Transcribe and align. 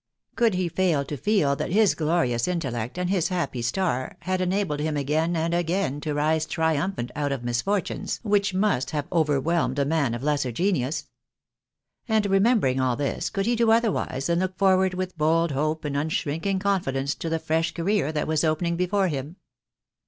—could 0.35 0.55
he 0.55 0.67
fail 0.67 1.05
to 1.05 1.15
feel 1.15 1.55
that 1.55 1.71
his 1.71 1.93
glorious 1.93 2.47
intellect 2.47 2.97
and 2.97 3.11
his 3.11 3.27
happy 3.27 3.61
star 3.61 4.17
had 4.21 4.41
enabled 4.41 4.79
him 4.79 4.97
again 4.97 5.35
and 5.35 5.53
again 5.53 6.01
to 6.01 6.15
rise 6.15 6.47
triumphant 6.47 7.11
out 7.15 7.31
of 7.31 7.43
misfortunes, 7.43 8.19
which 8.23 8.51
must 8.51 8.89
have 8.89 9.05
overwhelmed 9.11 9.77
a 9.77 9.85
man 9.85 10.15
of 10.15 10.23
lesser 10.23 10.51
genius? 10.51 11.05
And 12.07 12.25
remembering 12.25 12.79
all 12.81 12.95
this, 12.95 13.29
could 13.29 13.45
he 13.45 13.55
do 13.55 13.69
otherwise 13.69 14.25
than 14.25 14.39
look 14.39 14.57
forward 14.57 14.95
with 14.95 15.15
bold 15.19 15.51
hope 15.51 15.85
and 15.85 15.95
un 15.95 16.09
shrinking 16.09 16.57
confidence 16.57 17.13
to 17.13 17.29
the 17.29 17.37
fresh 17.37 17.71
career 17.71 18.11
that 18.11 18.25
was 18.25 18.43
opening 18.43 18.75
before 18.75 19.07
him? 19.07 19.35